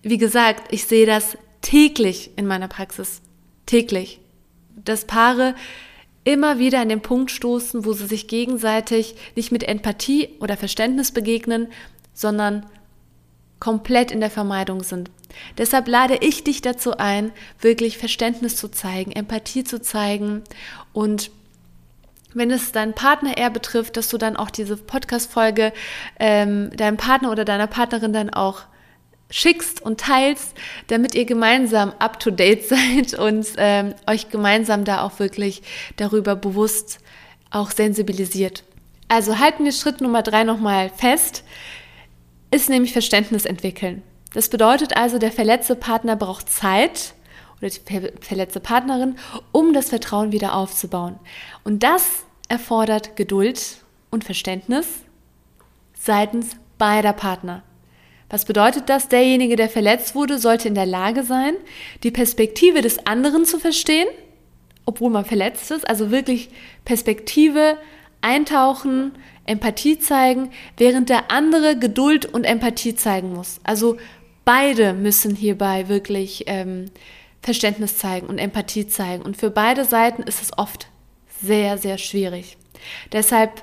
Wie 0.00 0.16
gesagt, 0.16 0.72
ich 0.72 0.86
sehe 0.86 1.04
das 1.04 1.36
täglich 1.60 2.30
in 2.36 2.46
meiner 2.46 2.68
Praxis. 2.68 3.20
Täglich. 3.66 4.20
Dass 4.74 5.04
Paare 5.04 5.54
immer 6.24 6.58
wieder 6.58 6.80
an 6.80 6.88
den 6.88 7.02
Punkt 7.02 7.30
stoßen, 7.30 7.84
wo 7.84 7.92
sie 7.92 8.06
sich 8.06 8.26
gegenseitig 8.26 9.16
nicht 9.36 9.52
mit 9.52 9.64
Empathie 9.64 10.30
oder 10.40 10.56
Verständnis 10.56 11.12
begegnen, 11.12 11.68
sondern 12.14 12.64
komplett 13.60 14.10
in 14.10 14.20
der 14.20 14.30
Vermeidung 14.30 14.82
sind. 14.82 15.10
Deshalb 15.58 15.88
lade 15.88 16.16
ich 16.22 16.42
dich 16.42 16.62
dazu 16.62 16.96
ein, 16.96 17.32
wirklich 17.60 17.98
Verständnis 17.98 18.56
zu 18.56 18.68
zeigen, 18.68 19.12
Empathie 19.12 19.64
zu 19.64 19.82
zeigen 19.82 20.42
und 20.94 21.30
wenn 22.34 22.50
es 22.50 22.72
deinen 22.72 22.92
Partner 22.92 23.36
eher 23.36 23.50
betrifft, 23.50 23.96
dass 23.96 24.08
du 24.08 24.18
dann 24.18 24.36
auch 24.36 24.50
diese 24.50 24.76
Podcast-Folge 24.76 25.72
ähm, 26.18 26.70
deinem 26.76 26.96
Partner 26.96 27.30
oder 27.30 27.44
deiner 27.44 27.66
Partnerin 27.66 28.12
dann 28.12 28.30
auch 28.30 28.62
schickst 29.30 29.80
und 29.80 30.00
teilst, 30.00 30.54
damit 30.88 31.14
ihr 31.14 31.24
gemeinsam 31.24 31.92
up-to-date 31.98 32.64
seid 32.68 33.14
und 33.14 33.46
ähm, 33.56 33.94
euch 34.06 34.28
gemeinsam 34.28 34.84
da 34.84 35.02
auch 35.02 35.18
wirklich 35.18 35.62
darüber 35.96 36.36
bewusst 36.36 36.98
auch 37.50 37.70
sensibilisiert. 37.70 38.64
Also 39.08 39.38
halten 39.38 39.64
wir 39.64 39.72
Schritt 39.72 40.00
Nummer 40.00 40.22
drei 40.22 40.44
nochmal 40.44 40.90
fest, 40.90 41.44
ist 42.50 42.68
nämlich 42.68 42.92
Verständnis 42.92 43.44
entwickeln. 43.44 44.02
Das 44.32 44.48
bedeutet 44.48 44.96
also, 44.96 45.18
der 45.18 45.30
verletzte 45.30 45.76
Partner 45.76 46.16
braucht 46.16 46.50
Zeit 46.50 47.14
oder 47.64 47.72
die 47.72 48.10
verletzte 48.20 48.60
Partnerin, 48.60 49.16
um 49.52 49.72
das 49.72 49.88
Vertrauen 49.88 50.32
wieder 50.32 50.54
aufzubauen. 50.54 51.18
Und 51.64 51.82
das 51.82 52.24
erfordert 52.48 53.16
Geduld 53.16 53.78
und 54.10 54.24
Verständnis 54.24 54.86
seitens 55.94 56.50
beider 56.76 57.12
Partner. 57.12 57.62
Was 58.28 58.44
bedeutet 58.44 58.88
das? 58.88 59.08
Derjenige, 59.08 59.56
der 59.56 59.68
verletzt 59.68 60.14
wurde, 60.14 60.38
sollte 60.38 60.68
in 60.68 60.74
der 60.74 60.86
Lage 60.86 61.22
sein, 61.22 61.54
die 62.02 62.10
Perspektive 62.10 62.80
des 62.80 63.06
anderen 63.06 63.44
zu 63.44 63.58
verstehen, 63.58 64.08
obwohl 64.86 65.10
man 65.10 65.24
verletzt 65.24 65.70
ist, 65.70 65.88
also 65.88 66.10
wirklich 66.10 66.50
Perspektive 66.84 67.78
eintauchen, 68.20 69.12
Empathie 69.46 69.98
zeigen, 69.98 70.50
während 70.76 71.10
der 71.10 71.30
andere 71.30 71.78
Geduld 71.78 72.26
und 72.26 72.44
Empathie 72.44 72.94
zeigen 72.94 73.32
muss. 73.32 73.60
Also 73.62 73.98
beide 74.44 74.94
müssen 74.94 75.34
hierbei 75.36 75.88
wirklich 75.88 76.44
ähm, 76.46 76.86
Verständnis 77.44 77.98
zeigen 77.98 78.26
und 78.26 78.38
Empathie 78.38 78.86
zeigen. 78.86 79.22
Und 79.22 79.36
für 79.36 79.50
beide 79.50 79.84
Seiten 79.84 80.22
ist 80.22 80.40
es 80.40 80.56
oft 80.56 80.88
sehr, 81.42 81.76
sehr 81.76 81.98
schwierig. 81.98 82.56
Deshalb 83.12 83.62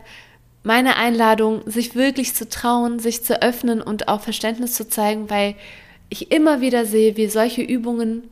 meine 0.64 0.98
Einladung, 0.98 1.62
sich 1.66 1.96
wirklich 1.96 2.36
zu 2.36 2.48
trauen, 2.48 3.00
sich 3.00 3.24
zu 3.24 3.42
öffnen 3.42 3.82
und 3.82 4.08
auch 4.08 4.22
Verständnis 4.22 4.76
zu 4.76 4.88
zeigen, 4.88 5.32
weil 5.32 5.56
ich 6.10 6.32
immer 6.32 6.62
wieder 6.62 6.86
sehe, 6.86 7.18
wie 7.18 7.28
solche 7.28 7.64
Übungen 7.64 8.30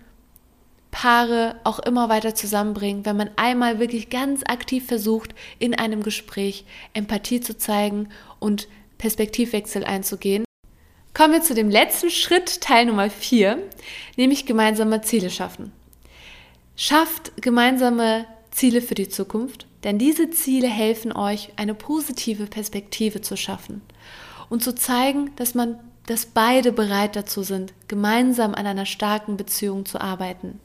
Paare 0.91 1.55
auch 1.63 1.79
immer 1.79 2.09
weiter 2.09 2.35
zusammenbringen, 2.35 3.05
wenn 3.05 3.17
man 3.17 3.29
einmal 3.35 3.79
wirklich 3.79 4.09
ganz 4.09 4.43
aktiv 4.45 4.85
versucht, 4.85 5.33
in 5.57 5.73
einem 5.73 6.03
Gespräch 6.03 6.65
Empathie 6.93 7.41
zu 7.41 7.57
zeigen 7.57 8.09
und 8.39 8.67
Perspektivwechsel 8.97 9.83
einzugehen. 9.83 10.45
Kommen 11.19 11.33
wir 11.33 11.41
zu 11.43 11.53
dem 11.53 11.69
letzten 11.69 12.09
Schritt, 12.09 12.61
Teil 12.61 12.85
Nummer 12.85 13.09
4, 13.09 13.61
nämlich 14.15 14.45
gemeinsame 14.45 15.01
Ziele 15.01 15.29
schaffen. 15.29 15.73
Schafft 16.77 17.41
gemeinsame 17.41 18.25
Ziele 18.51 18.81
für 18.81 18.95
die 18.95 19.09
Zukunft 19.09 19.67
denn 19.83 19.97
diese 19.97 20.29
Ziele 20.29 20.67
helfen 20.67 21.13
euch, 21.13 21.51
eine 21.55 21.73
positive 21.73 22.47
Perspektive 22.47 23.21
zu 23.21 23.37
schaffen 23.37 23.81
und 24.49 24.63
zu 24.63 24.75
zeigen, 24.75 25.31
dass 25.35 25.55
man, 25.55 25.79
dass 26.05 26.25
beide 26.25 26.71
bereit 26.71 27.15
dazu 27.15 27.43
sind, 27.43 27.73
gemeinsam 27.87 28.55
an 28.55 28.65
einer 28.65 28.85
starken 28.85 29.37
Beziehung 29.37 29.85
zu 29.85 30.01
arbeiten. 30.01 30.59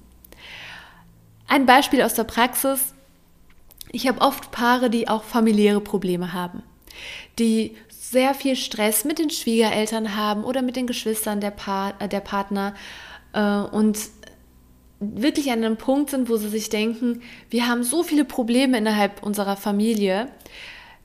Ein 1.47 1.67
Beispiel 1.67 2.03
aus 2.03 2.15
der 2.15 2.25
Praxis. 2.25 2.95
Ich 3.93 4.09
habe 4.09 4.21
oft 4.21 4.51
Paare, 4.51 4.91
die 4.91 5.09
auch 5.09 5.23
familiäre 5.23 5.81
Probleme 5.81 6.33
haben, 6.33 6.63
die 7.39 7.77
sehr 8.15 8.33
viel 8.33 8.55
Stress 8.55 9.05
mit 9.05 9.19
den 9.19 9.29
Schwiegereltern 9.29 10.17
haben 10.17 10.45
oder 10.45 10.63
mit 10.63 10.77
den 10.77 10.87
Geschwistern 10.87 11.41
der, 11.41 11.51
pa 11.51 11.95
äh, 11.99 12.09
der 12.09 12.21
Partner 12.21 12.75
äh, 13.33 13.41
und 13.41 13.99
wirklich 15.01 15.51
an 15.51 15.65
einem 15.65 15.77
Punkt 15.77 16.11
sind, 16.11 16.29
wo 16.29 16.37
sie 16.37 16.49
sich 16.49 16.71
denken, 16.71 17.23
wir 17.51 17.67
haben 17.67 17.83
so 17.83 18.05
viele 18.05 18.25
Probleme 18.25 18.79
innerhalb 18.79 19.23
unserer 19.25 19.57
Familie, 19.57 20.29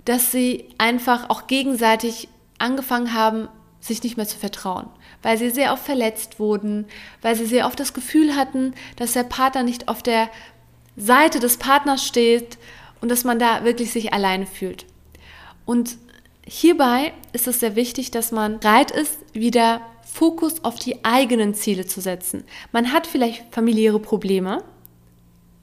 dass 0.06 0.32
sie 0.32 0.70
einfach 0.78 1.32
auch 1.32 1.48
gegenseitig 1.48 2.30
angefangen 2.60 3.14
haben, 3.16 3.50
sich 3.80 4.04
nicht 4.04 4.16
mehr 4.16 4.28
zu 4.28 4.38
vertrauen, 4.38 4.88
weil 5.24 5.40
sie 5.40 5.50
sehr 5.50 5.74
oft 5.74 5.84
verletzt 5.84 6.40
wurden, 6.40 6.86
weil 7.24 7.36
sie 7.36 7.48
sehr 7.48 7.66
oft 7.66 7.80
das 7.80 7.94
Gefühl 7.94 8.36
hatten, 8.36 8.76
dass 8.98 9.14
der 9.14 9.24
Partner 9.24 9.64
nicht 9.64 9.88
auf 9.88 10.04
der 10.04 10.30
Seite 10.96 11.40
des 11.40 11.58
Partners 11.58 12.06
steht 12.06 12.60
und 13.02 13.10
dass 13.10 13.24
man 13.24 13.40
da 13.40 13.64
wirklich 13.64 13.92
sich 13.92 14.14
alleine 14.14 14.46
fühlt. 14.46 14.86
Und 15.66 15.98
hierbei 16.46 17.14
ist 17.34 17.48
es 17.48 17.60
sehr 17.60 17.76
wichtig, 17.76 18.12
dass 18.12 18.32
man 18.32 18.60
bereit 18.60 18.92
ist, 18.92 19.18
wieder 19.34 19.82
Fokus 20.06 20.64
auf 20.64 20.76
die 20.76 21.06
eigenen 21.06 21.54
Ziele 21.54 21.86
zu 21.86 22.02
setzen. 22.02 22.44
Man 22.72 22.92
hat 22.92 23.08
vielleicht 23.08 23.54
familiäre 23.54 24.00
Probleme, 24.00 24.64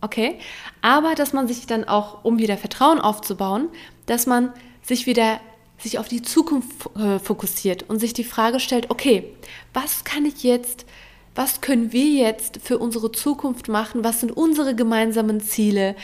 okay, 0.01 0.39
aber 0.83 1.15
dass 1.15 1.33
man 1.33 1.49
sich 1.49 1.67
dann 1.67 1.85
auch, 1.85 2.25
um 2.25 2.39
wieder 2.39 2.57
Vertrauen 2.57 3.01
aufzubauen, 3.01 3.69
dass 4.07 4.27
man 4.27 4.53
sich 4.83 5.07
wieder 5.07 5.41
sich 5.79 5.99
auf 5.99 6.09
die 6.09 6.23
Zukunft 6.23 6.89
äh, 6.97 7.19
fokussiert 7.19 7.85
und 7.89 7.99
sich 7.99 8.15
die 8.15 8.25
Frage 8.25 8.61
stellt, 8.61 8.91
okay, 8.91 9.35
was 9.75 10.05
kann 10.05 10.25
ich 10.25 10.43
jetzt, 10.43 10.87
was 11.35 11.61
können 11.61 11.93
wir 11.93 12.07
jetzt 12.07 12.61
für 12.63 12.79
unsere 12.79 13.13
Zukunft 13.13 13.69
machen? 13.69 14.05
Was 14.05 14.21
sind 14.21 14.35
unsere 14.35 14.75
gemeinsamen 14.75 15.41
Ziele? 15.41 15.95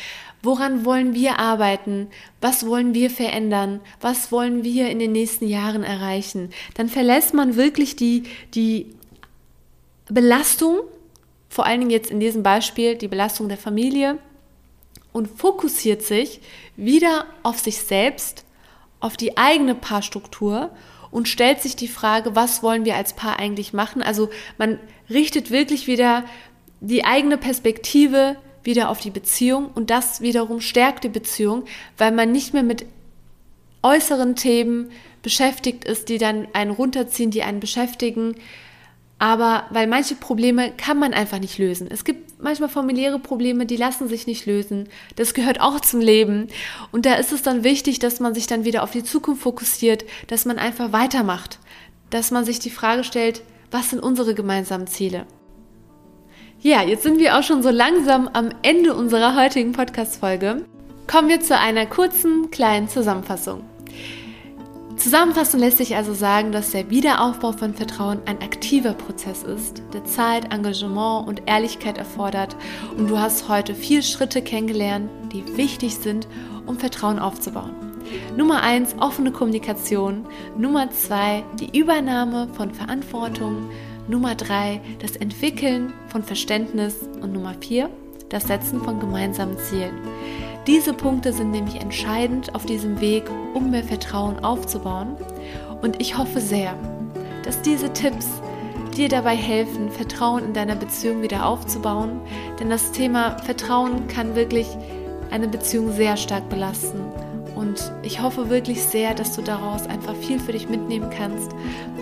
Woran 0.42 0.84
wollen 0.84 1.14
wir 1.14 1.38
arbeiten? 1.38 2.08
Was 2.40 2.66
wollen 2.66 2.94
wir 2.94 3.10
verändern? 3.10 3.80
Was 4.00 4.32
wollen 4.32 4.64
wir 4.64 4.90
in 4.90 4.98
den 4.98 5.12
nächsten 5.12 5.46
Jahren 5.46 5.84
erreichen? 5.84 6.50
Dann 6.74 6.88
verlässt 6.88 7.32
man 7.32 7.54
wirklich 7.56 7.94
die, 7.94 8.24
die 8.54 8.94
Belastung, 10.06 10.80
vor 11.48 11.64
allen 11.64 11.80
Dingen 11.80 11.90
jetzt 11.90 12.10
in 12.10 12.18
diesem 12.18 12.42
Beispiel 12.42 12.96
die 12.96 13.08
Belastung 13.08 13.48
der 13.48 13.58
Familie 13.58 14.18
und 15.12 15.28
fokussiert 15.28 16.02
sich 16.02 16.40
wieder 16.76 17.26
auf 17.44 17.60
sich 17.60 17.78
selbst, 17.78 18.44
auf 18.98 19.16
die 19.16 19.36
eigene 19.36 19.76
Paarstruktur 19.76 20.70
und 21.12 21.28
stellt 21.28 21.60
sich 21.60 21.76
die 21.76 21.88
Frage, 21.88 22.34
was 22.34 22.62
wollen 22.62 22.84
wir 22.84 22.96
als 22.96 23.14
Paar 23.14 23.38
eigentlich 23.38 23.72
machen? 23.72 24.02
Also 24.02 24.30
man 24.58 24.80
richtet 25.08 25.50
wirklich 25.50 25.86
wieder 25.86 26.24
die 26.80 27.04
eigene 27.04 27.36
Perspektive 27.36 28.36
wieder 28.64 28.90
auf 28.90 29.00
die 29.00 29.10
Beziehung 29.10 29.70
und 29.74 29.90
das 29.90 30.20
wiederum 30.20 30.60
stärkt 30.60 31.04
die 31.04 31.08
Beziehung, 31.08 31.64
weil 31.98 32.12
man 32.12 32.32
nicht 32.32 32.52
mehr 32.52 32.62
mit 32.62 32.86
äußeren 33.82 34.36
Themen 34.36 34.90
beschäftigt 35.22 35.84
ist, 35.84 36.08
die 36.08 36.18
dann 36.18 36.48
einen 36.52 36.70
runterziehen, 36.70 37.30
die 37.30 37.42
einen 37.42 37.60
beschäftigen. 37.60 38.36
Aber 39.18 39.64
weil 39.70 39.86
manche 39.86 40.16
Probleme 40.16 40.72
kann 40.72 40.98
man 40.98 41.14
einfach 41.14 41.38
nicht 41.38 41.58
lösen. 41.58 41.86
Es 41.88 42.04
gibt 42.04 42.42
manchmal 42.42 42.68
familiäre 42.68 43.20
Probleme, 43.20 43.66
die 43.66 43.76
lassen 43.76 44.08
sich 44.08 44.26
nicht 44.26 44.46
lösen. 44.46 44.88
Das 45.14 45.32
gehört 45.32 45.60
auch 45.60 45.78
zum 45.78 46.00
Leben. 46.00 46.48
Und 46.90 47.06
da 47.06 47.14
ist 47.14 47.30
es 47.30 47.42
dann 47.42 47.62
wichtig, 47.62 48.00
dass 48.00 48.18
man 48.18 48.34
sich 48.34 48.48
dann 48.48 48.64
wieder 48.64 48.82
auf 48.82 48.90
die 48.90 49.04
Zukunft 49.04 49.42
fokussiert, 49.42 50.04
dass 50.26 50.44
man 50.44 50.58
einfach 50.58 50.92
weitermacht. 50.92 51.60
Dass 52.10 52.32
man 52.32 52.44
sich 52.44 52.58
die 52.58 52.70
Frage 52.70 53.04
stellt, 53.04 53.42
was 53.70 53.90
sind 53.90 54.00
unsere 54.00 54.34
gemeinsamen 54.34 54.88
Ziele? 54.88 55.26
Ja, 56.64 56.80
jetzt 56.80 57.02
sind 57.02 57.18
wir 57.18 57.36
auch 57.36 57.42
schon 57.42 57.60
so 57.60 57.70
langsam 57.70 58.30
am 58.34 58.50
Ende 58.62 58.94
unserer 58.94 59.34
heutigen 59.34 59.72
Podcast-Folge. 59.72 60.64
Kommen 61.08 61.28
wir 61.28 61.40
zu 61.40 61.58
einer 61.58 61.86
kurzen, 61.86 62.52
kleinen 62.52 62.88
Zusammenfassung. 62.88 63.64
Zusammenfassend 64.96 65.60
lässt 65.60 65.78
sich 65.78 65.96
also 65.96 66.14
sagen, 66.14 66.52
dass 66.52 66.70
der 66.70 66.88
Wiederaufbau 66.88 67.50
von 67.50 67.74
Vertrauen 67.74 68.20
ein 68.26 68.40
aktiver 68.42 68.92
Prozess 68.92 69.42
ist, 69.42 69.82
der 69.92 70.04
Zeit, 70.04 70.54
Engagement 70.54 71.26
und 71.26 71.42
Ehrlichkeit 71.46 71.98
erfordert 71.98 72.54
und 72.96 73.10
du 73.10 73.18
hast 73.18 73.48
heute 73.48 73.74
vier 73.74 74.00
Schritte 74.00 74.40
kennengelernt, 74.40 75.10
die 75.32 75.56
wichtig 75.56 75.96
sind, 75.96 76.28
um 76.66 76.78
Vertrauen 76.78 77.18
aufzubauen. 77.18 77.74
Nummer 78.36 78.62
eins 78.62 78.94
offene 79.00 79.32
Kommunikation. 79.32 80.26
Nummer 80.56 80.88
zwei 80.92 81.42
die 81.58 81.76
Übernahme 81.76 82.46
von 82.54 82.70
Verantwortung. 82.70 83.68
Nummer 84.08 84.34
drei 84.34 84.80
das 85.00 85.16
Entwickeln 85.16 85.92
von 86.08 86.22
Verständnis. 86.22 86.96
Und 87.20 87.32
Nummer 87.32 87.54
vier 87.60 87.90
das 88.28 88.44
Setzen 88.44 88.80
von 88.82 88.98
gemeinsamen 88.98 89.58
Zielen. 89.58 89.94
Diese 90.66 90.94
Punkte 90.94 91.32
sind 91.32 91.50
nämlich 91.50 91.80
entscheidend 91.80 92.54
auf 92.54 92.64
diesem 92.64 93.00
Weg, 93.00 93.24
um 93.52 93.70
mehr 93.70 93.84
Vertrauen 93.84 94.42
aufzubauen. 94.42 95.16
Und 95.82 96.00
ich 96.00 96.16
hoffe 96.16 96.40
sehr, 96.40 96.74
dass 97.44 97.60
diese 97.62 97.92
Tipps 97.92 98.28
dir 98.96 99.08
dabei 99.08 99.36
helfen, 99.36 99.90
Vertrauen 99.90 100.44
in 100.44 100.52
deiner 100.52 100.76
Beziehung 100.76 101.22
wieder 101.22 101.46
aufzubauen. 101.46 102.20
Denn 102.58 102.70
das 102.70 102.92
Thema 102.92 103.38
Vertrauen 103.38 104.06
kann 104.08 104.34
wirklich 104.34 104.66
eine 105.30 105.48
Beziehung 105.48 105.92
sehr 105.92 106.16
stark 106.16 106.48
belasten. 106.48 107.00
Und 107.54 107.92
ich 108.02 108.22
hoffe 108.22 108.48
wirklich 108.50 108.82
sehr, 108.82 109.14
dass 109.14 109.34
du 109.34 109.42
daraus 109.42 109.86
einfach 109.86 110.14
viel 110.16 110.38
für 110.40 110.52
dich 110.52 110.68
mitnehmen 110.68 111.10
kannst. 111.10 111.52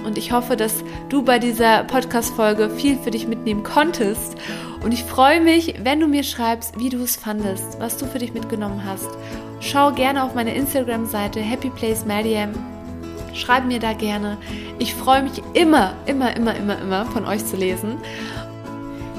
Und 0.05 0.17
ich 0.17 0.33
hoffe, 0.33 0.57
dass 0.57 0.85
du 1.09 1.23
bei 1.23 1.39
dieser 1.39 1.85
Podcast-Folge 1.85 2.71
viel 2.71 2.97
für 2.97 3.11
dich 3.11 3.27
mitnehmen 3.27 3.63
konntest. 3.63 4.37
Und 4.83 4.93
ich 4.93 5.05
freue 5.05 5.41
mich, 5.41 5.75
wenn 5.83 6.01
du 6.01 6.07
mir 6.07 6.23
schreibst, 6.23 6.79
wie 6.79 6.89
du 6.89 7.03
es 7.03 7.17
fandest, 7.17 7.79
was 7.81 7.97
du 7.97 8.07
für 8.07 8.19
dich 8.19 8.33
mitgenommen 8.33 8.83
hast. 8.85 9.09
Schau 9.61 9.93
gerne 9.93 10.25
auf 10.25 10.35
meine 10.35 10.55
Instagram-Seite 10.55 11.41
Happy 11.41 11.71
Place 11.71 12.05
Medium. 12.07 12.51
Schreib 13.35 13.67
mir 13.67 13.79
da 13.79 13.93
gerne. 13.93 14.39
Ich 14.79 14.95
freue 14.95 15.23
mich 15.23 15.43
immer, 15.55 15.95
immer, 16.07 16.35
immer, 16.37 16.57
immer, 16.57 16.79
immer 16.81 17.05
von 17.07 17.27
euch 17.27 17.45
zu 17.45 17.57
lesen. 17.57 17.99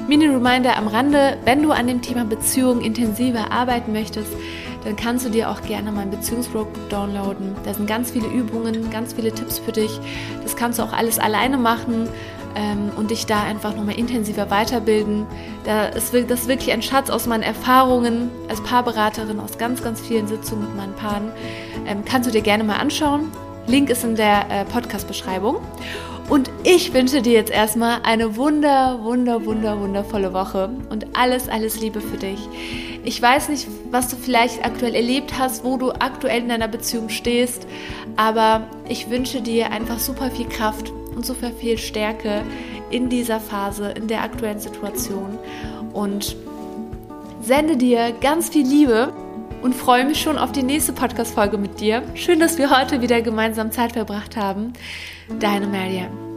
Mini-Reminder 0.08 0.76
am 0.76 0.88
Rande, 0.88 1.38
wenn 1.44 1.62
du 1.62 1.70
an 1.70 1.86
dem 1.86 2.02
Thema 2.02 2.24
Beziehung 2.24 2.80
intensiver 2.80 3.52
arbeiten 3.52 3.92
möchtest, 3.92 4.32
dann 4.84 4.96
kannst 4.96 5.24
du 5.24 5.30
dir 5.30 5.48
auch 5.48 5.62
gerne 5.62 5.92
mein 5.92 6.10
Beziehungsroadbook 6.10 6.88
downloaden. 6.88 7.54
Da 7.64 7.72
sind 7.72 7.86
ganz 7.86 8.10
viele 8.10 8.26
Übungen, 8.26 8.90
ganz 8.90 9.12
viele 9.12 9.32
Tipps 9.32 9.60
für 9.60 9.72
dich. 9.72 10.00
Das 10.42 10.56
kannst 10.56 10.78
du 10.78 10.82
auch 10.82 10.92
alles 10.92 11.20
alleine 11.20 11.56
machen 11.56 12.08
ähm, 12.56 12.90
und 12.96 13.12
dich 13.12 13.26
da 13.26 13.44
einfach 13.44 13.76
nochmal 13.76 13.94
intensiver 13.94 14.50
weiterbilden. 14.50 15.26
Da 15.64 15.86
ist 15.86 16.12
das 16.28 16.48
wirklich 16.48 16.72
ein 16.72 16.82
Schatz 16.82 17.08
aus 17.08 17.26
meinen 17.26 17.44
Erfahrungen 17.44 18.30
als 18.48 18.60
Paarberaterin, 18.62 19.38
aus 19.38 19.56
ganz, 19.56 19.84
ganz 19.84 20.00
vielen 20.00 20.26
Sitzungen 20.26 20.66
mit 20.66 20.76
meinen 20.76 20.94
Paaren. 20.94 21.30
Ähm, 21.86 22.04
kannst 22.04 22.28
du 22.28 22.32
dir 22.32 22.42
gerne 22.42 22.64
mal 22.64 22.76
anschauen. 22.76 23.30
Link 23.68 23.88
ist 23.88 24.02
in 24.02 24.16
der 24.16 24.50
äh, 24.50 24.64
Podcast-Beschreibung. 24.64 25.58
Und 26.28 26.50
ich 26.64 26.94
wünsche 26.94 27.20
dir 27.20 27.32
jetzt 27.32 27.50
erstmal 27.50 28.00
eine 28.04 28.36
wunder, 28.36 29.00
wunder, 29.02 29.44
wunder, 29.44 29.78
wundervolle 29.78 30.32
Woche 30.32 30.70
und 30.88 31.06
alles, 31.16 31.48
alles 31.48 31.80
Liebe 31.80 32.00
für 32.00 32.16
dich. 32.16 32.38
Ich 33.04 33.20
weiß 33.20 33.48
nicht, 33.48 33.66
was 33.90 34.08
du 34.08 34.16
vielleicht 34.16 34.64
aktuell 34.64 34.94
erlebt 34.94 35.34
hast, 35.38 35.64
wo 35.64 35.76
du 35.76 35.90
aktuell 35.90 36.42
in 36.42 36.48
deiner 36.48 36.68
Beziehung 36.68 37.08
stehst, 37.08 37.66
aber 38.16 38.62
ich 38.88 39.10
wünsche 39.10 39.42
dir 39.42 39.70
einfach 39.70 39.98
super 39.98 40.30
viel 40.30 40.48
Kraft 40.48 40.92
und 41.14 41.26
super 41.26 41.50
viel 41.50 41.78
Stärke 41.78 42.42
in 42.90 43.08
dieser 43.08 43.40
Phase, 43.40 43.90
in 43.90 44.06
der 44.06 44.22
aktuellen 44.22 44.60
Situation 44.60 45.38
und 45.92 46.36
sende 47.42 47.76
dir 47.76 48.12
ganz 48.20 48.50
viel 48.50 48.66
Liebe 48.66 49.12
und 49.62 49.74
freue 49.74 50.04
mich 50.04 50.20
schon 50.20 50.38
auf 50.38 50.52
die 50.52 50.62
nächste 50.62 50.92
Podcast-Folge 50.92 51.56
mit 51.56 51.80
dir. 51.80 52.02
Schön, 52.14 52.40
dass 52.40 52.58
wir 52.58 52.76
heute 52.76 53.00
wieder 53.00 53.22
gemeinsam 53.22 53.70
Zeit 53.70 53.92
verbracht 53.92 54.36
haben. 54.36 54.72
Deine 55.38 55.66
Marianne. 55.66 56.31